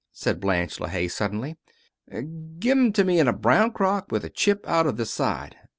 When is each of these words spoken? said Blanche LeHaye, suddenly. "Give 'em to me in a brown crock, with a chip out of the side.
said 0.11 0.39
Blanche 0.39 0.79
LeHaye, 0.79 1.07
suddenly. 1.07 1.57
"Give 2.57 2.75
'em 2.75 2.91
to 2.93 3.03
me 3.03 3.19
in 3.19 3.27
a 3.27 3.33
brown 3.33 3.71
crock, 3.71 4.11
with 4.11 4.25
a 4.25 4.31
chip 4.31 4.67
out 4.67 4.87
of 4.87 4.97
the 4.97 5.05
side. 5.05 5.55